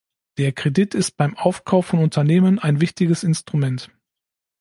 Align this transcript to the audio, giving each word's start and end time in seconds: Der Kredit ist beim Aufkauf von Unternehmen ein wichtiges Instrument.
Der 0.39 0.51
Kredit 0.51 0.95
ist 0.95 1.11
beim 1.11 1.37
Aufkauf 1.37 1.85
von 1.85 1.99
Unternehmen 1.99 2.57
ein 2.57 2.81
wichtiges 2.81 3.23
Instrument. 3.23 3.91